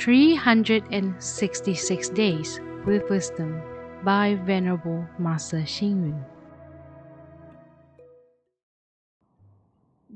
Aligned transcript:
366 0.00 2.08
Days 2.08 2.58
with 2.86 3.10
Wisdom 3.10 3.60
by 4.02 4.34
Venerable 4.46 5.04
Master 5.18 5.58
Xing 5.58 6.08
Yun. 6.08 6.24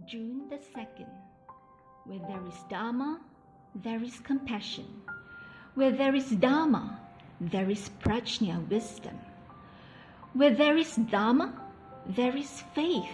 June 0.07 0.49
the 0.49 0.57
2nd. 0.57 1.11
Where 2.07 2.19
there 2.27 2.43
is 2.49 2.55
Dharma, 2.71 3.21
there 3.75 4.03
is 4.03 4.21
compassion. 4.21 4.87
Where 5.75 5.93
there 5.93 6.15
is 6.15 6.31
Dharma, 6.31 6.99
there 7.39 7.69
is 7.69 7.91
prajna 8.03 8.67
wisdom. 8.71 9.19
Where 10.33 10.55
there 10.55 10.79
is 10.79 10.97
Dharma, 10.97 11.53
there 12.07 12.35
is 12.35 12.63
faith. 12.75 13.13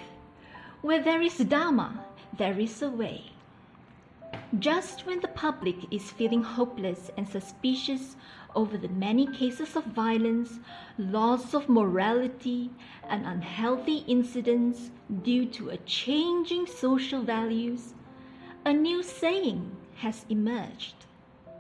Where 0.83 1.03
there 1.03 1.21
is 1.21 1.39
Dharma, 1.39 2.05
there 2.39 2.61
is 2.61 2.81
a 2.81 2.91
way. 2.91 3.33
Just 4.59 5.07
when 5.07 5.21
the 5.21 5.29
public 5.29 5.77
is 5.93 6.11
feeling 6.11 6.43
hopeless 6.43 7.09
and 7.17 7.29
suspicious 7.29 8.17
over 8.57 8.77
the 8.77 8.89
many 8.89 9.29
cases 9.29 9.77
of 9.77 9.85
violence, 9.85 10.59
loss 10.99 11.55
of 11.55 11.69
morality, 11.69 12.71
and 13.09 13.25
unhealthy 13.27 13.99
incidents 14.09 14.91
due 15.23 15.47
to 15.47 15.71
a 15.71 15.77
changing 15.79 16.67
social 16.67 17.23
values, 17.23 17.95
a 18.65 18.73
new 18.73 19.05
saying 19.05 19.71
has 19.99 20.27
emerged, 20.29 21.07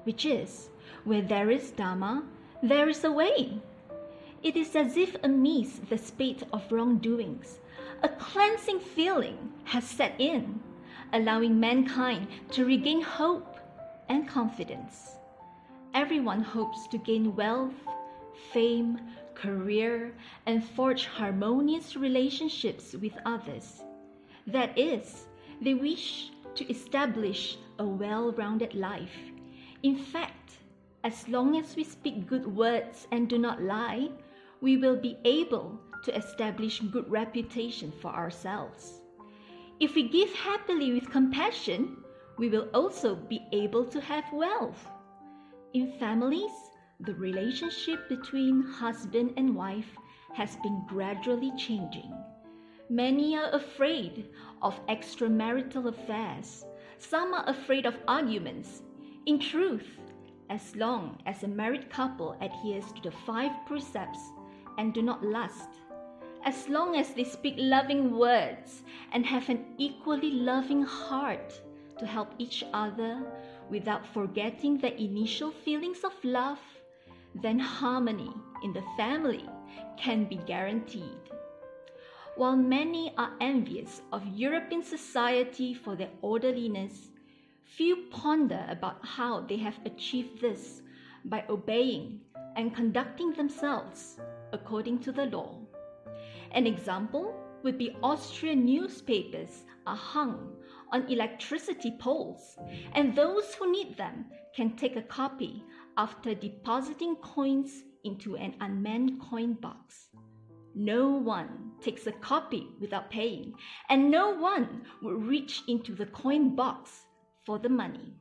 which 0.02 0.26
is 0.26 0.70
where 1.04 1.22
there 1.22 1.48
is 1.48 1.70
Dharma, 1.70 2.24
there 2.60 2.88
is 2.88 3.04
a 3.04 3.12
way. 3.12 3.60
It 4.42 4.56
is 4.56 4.74
as 4.74 4.96
if 4.96 5.14
amidst 5.22 5.88
the 5.90 5.98
spate 5.98 6.42
of 6.52 6.72
wrongdoings, 6.72 7.60
a 8.02 8.08
cleansing 8.08 8.80
feeling 8.80 9.52
has 9.64 9.84
set 9.84 10.16
in, 10.18 10.60
allowing 11.12 11.58
mankind 11.58 12.26
to 12.50 12.64
regain 12.64 13.02
hope 13.02 13.56
and 14.08 14.28
confidence. 14.28 15.16
Everyone 15.94 16.42
hopes 16.42 16.86
to 16.88 16.98
gain 16.98 17.34
wealth, 17.34 17.74
fame, 18.52 19.00
career, 19.34 20.14
and 20.46 20.64
forge 20.64 21.06
harmonious 21.06 21.96
relationships 21.96 22.94
with 22.94 23.12
others. 23.24 23.82
That 24.46 24.78
is, 24.78 25.26
they 25.60 25.74
wish 25.74 26.30
to 26.54 26.68
establish 26.70 27.56
a 27.78 27.84
well 27.84 28.32
rounded 28.32 28.74
life. 28.74 29.16
In 29.82 29.96
fact, 29.96 30.58
as 31.04 31.26
long 31.28 31.56
as 31.56 31.76
we 31.76 31.84
speak 31.84 32.26
good 32.26 32.46
words 32.46 33.06
and 33.10 33.28
do 33.28 33.38
not 33.38 33.62
lie, 33.62 34.10
we 34.60 34.76
will 34.76 34.96
be 34.96 35.16
able 35.24 35.80
to 36.04 36.14
establish 36.16 36.80
good 36.80 37.10
reputation 37.10 37.92
for 38.00 38.08
ourselves. 38.08 38.99
If 39.80 39.94
we 39.94 40.08
give 40.08 40.30
happily 40.34 40.92
with 40.92 41.10
compassion, 41.10 41.96
we 42.36 42.50
will 42.50 42.68
also 42.74 43.14
be 43.14 43.46
able 43.50 43.86
to 43.86 44.00
have 44.02 44.30
wealth. 44.30 44.86
In 45.72 45.92
families, 45.98 46.52
the 47.00 47.14
relationship 47.14 48.06
between 48.06 48.62
husband 48.62 49.32
and 49.38 49.56
wife 49.56 49.96
has 50.34 50.56
been 50.56 50.84
gradually 50.86 51.50
changing. 51.56 52.12
Many 52.90 53.38
are 53.38 53.50
afraid 53.54 54.28
of 54.60 54.78
extramarital 54.86 55.86
affairs. 55.88 56.66
Some 56.98 57.32
are 57.32 57.48
afraid 57.48 57.86
of 57.86 57.96
arguments. 58.06 58.82
In 59.24 59.38
truth, 59.38 59.88
as 60.50 60.76
long 60.76 61.22
as 61.24 61.42
a 61.42 61.48
married 61.48 61.88
couple 61.88 62.36
adheres 62.42 62.92
to 62.92 63.00
the 63.02 63.16
five 63.24 63.52
precepts 63.66 64.20
and 64.76 64.92
do 64.92 65.00
not 65.00 65.24
lust, 65.24 65.70
as 66.44 66.68
long 66.68 66.96
as 66.96 67.12
they 67.14 67.24
speak 67.24 67.54
loving 67.58 68.16
words 68.16 68.82
and 69.12 69.26
have 69.26 69.48
an 69.48 69.64
equally 69.78 70.30
loving 70.30 70.82
heart 70.82 71.60
to 71.98 72.06
help 72.06 72.32
each 72.38 72.64
other 72.72 73.22
without 73.68 74.06
forgetting 74.06 74.78
the 74.78 75.00
initial 75.00 75.50
feelings 75.50 76.02
of 76.02 76.12
love, 76.24 76.58
then 77.34 77.58
harmony 77.58 78.32
in 78.64 78.72
the 78.72 78.84
family 78.96 79.48
can 79.96 80.24
be 80.24 80.36
guaranteed. 80.46 81.20
While 82.36 82.56
many 82.56 83.12
are 83.18 83.32
envious 83.40 84.00
of 84.12 84.26
European 84.26 84.82
society 84.82 85.74
for 85.74 85.94
their 85.94 86.10
orderliness, 86.22 87.10
few 87.64 88.08
ponder 88.10 88.64
about 88.68 89.04
how 89.04 89.40
they 89.40 89.58
have 89.58 89.78
achieved 89.84 90.40
this 90.40 90.82
by 91.24 91.44
obeying 91.48 92.20
and 92.56 92.74
conducting 92.74 93.32
themselves 93.32 94.18
according 94.52 95.00
to 95.00 95.12
the 95.12 95.26
law. 95.26 95.54
An 96.52 96.66
example 96.66 97.34
would 97.62 97.78
be 97.78 97.96
Austrian 98.02 98.64
newspapers 98.64 99.64
are 99.86 99.96
hung 99.96 100.56
on 100.92 101.06
electricity 101.08 101.96
poles, 101.98 102.56
and 102.94 103.14
those 103.14 103.54
who 103.54 103.70
need 103.70 103.96
them 103.96 104.26
can 104.54 104.76
take 104.76 104.96
a 104.96 105.02
copy 105.02 105.62
after 105.96 106.34
depositing 106.34 107.16
coins 107.16 107.84
into 108.04 108.36
an 108.36 108.54
unmanned 108.60 109.20
coin 109.20 109.54
box. 109.54 110.08
No 110.74 111.08
one 111.08 111.72
takes 111.80 112.06
a 112.06 112.12
copy 112.12 112.68
without 112.80 113.10
paying, 113.10 113.54
and 113.88 114.10
no 114.10 114.30
one 114.30 114.82
will 115.02 115.16
reach 115.16 115.62
into 115.68 115.94
the 115.94 116.06
coin 116.06 116.56
box 116.56 117.06
for 117.44 117.58
the 117.58 117.68
money. 117.68 118.14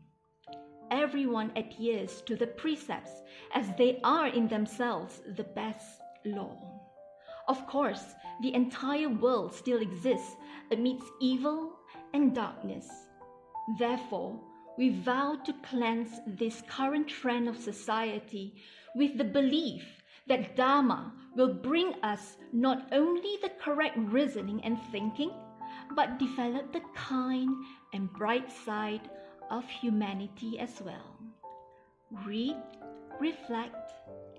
Everyone 0.91 1.51
adheres 1.55 2.21
to 2.23 2.35
the 2.35 2.47
precepts 2.47 3.11
as 3.53 3.67
they 3.77 3.99
are 4.03 4.27
in 4.27 4.47
themselves 4.47 5.21
the 5.35 5.43
best 5.43 6.01
law. 6.25 6.88
Of 7.49 7.65
course, 7.65 8.13
the 8.41 8.53
entire 8.53 9.09
world 9.09 9.55
still 9.55 9.81
exists 9.81 10.35
amidst 10.71 11.09
evil 11.19 11.79
and 12.13 12.35
darkness. 12.35 12.87
Therefore, 13.79 14.39
we 14.77 14.89
vow 14.91 15.35
to 15.45 15.53
cleanse 15.63 16.11
this 16.27 16.61
current 16.69 17.07
trend 17.07 17.49
of 17.49 17.57
society 17.57 18.53
with 18.95 19.17
the 19.17 19.23
belief 19.23 19.83
that 20.27 20.55
Dharma 20.55 21.11
will 21.35 21.53
bring 21.55 21.95
us 22.03 22.37
not 22.53 22.87
only 22.91 23.37
the 23.41 23.51
correct 23.59 23.97
reasoning 23.97 24.61
and 24.63 24.77
thinking, 24.91 25.31
but 25.95 26.19
develop 26.19 26.71
the 26.71 26.83
kind 26.93 27.49
and 27.93 28.13
bright 28.13 28.51
side 28.51 29.09
of 29.49 29.67
humanity 29.67 30.59
as 30.59 30.81
well. 30.81 31.17
Read, 32.27 32.57
reflect, 33.19 33.91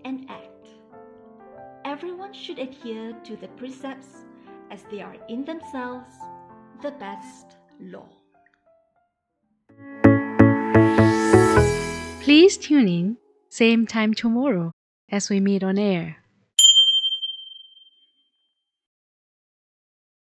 and 0.05 0.31
act. 0.31 0.50
Everyone 2.03 2.33
should 2.33 2.59
adhere 2.59 3.13
to 3.25 3.37
the 3.37 3.49
precepts 3.61 4.25
as 4.71 4.83
they 4.91 5.03
are 5.03 5.17
in 5.29 5.45
themselves 5.45 6.15
the 6.81 6.93
best 6.93 7.59
law. 7.79 8.09
Please 12.23 12.57
tune 12.57 12.89
in, 12.89 13.19
same 13.51 13.87
time 13.87 14.15
tomorrow 14.15 14.73
as 15.11 15.29
we 15.29 15.41
meet 15.41 15.63
on 15.63 15.79
air. 15.79 16.20